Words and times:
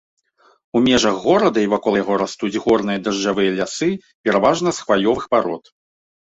У 0.77 0.79
межах 0.87 1.15
горада 1.25 1.59
і 1.65 1.69
вакол 1.73 1.93
яго 2.03 2.17
растуць 2.23 2.51
горныя 2.65 2.99
дажджавыя 3.09 3.55
лясы, 3.61 3.89
пераважна 4.25 4.69
з 4.81 4.91
хваёвых 4.91 5.23
парод. 5.37 5.63